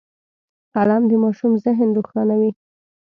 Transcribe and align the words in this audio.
قلم 0.75 1.03
د 1.07 1.11
ماشوم 1.23 1.53
ذهن 1.65 1.89
روښانوي 1.97 2.51